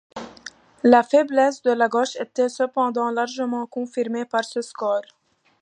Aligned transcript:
La 0.81 1.03
faiblesse 1.03 1.61
de 1.61 1.69
la 1.69 1.87
gauche 1.87 2.15
était 2.15 2.49
cependant 2.49 3.11
largement 3.11 3.67
confirmée 3.67 4.25
par 4.25 4.43
ce 4.43 4.63
score. 4.63 5.03